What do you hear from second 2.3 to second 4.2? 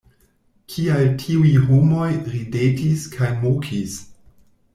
ridetis kaj mokis?